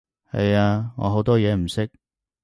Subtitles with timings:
[0.31, 1.91] 係啊，我好多嘢唔識